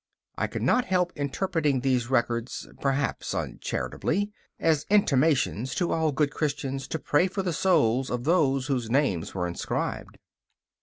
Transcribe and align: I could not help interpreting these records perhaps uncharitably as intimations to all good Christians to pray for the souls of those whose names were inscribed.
I 0.35 0.47
could 0.47 0.63
not 0.63 0.85
help 0.85 1.13
interpreting 1.15 1.81
these 1.81 2.09
records 2.09 2.67
perhaps 2.81 3.35
uncharitably 3.35 4.31
as 4.59 4.87
intimations 4.89 5.75
to 5.75 5.91
all 5.91 6.11
good 6.11 6.31
Christians 6.33 6.87
to 6.87 6.97
pray 6.97 7.27
for 7.27 7.43
the 7.43 7.53
souls 7.53 8.09
of 8.09 8.23
those 8.23 8.65
whose 8.65 8.89
names 8.89 9.35
were 9.35 9.47
inscribed. 9.47 10.17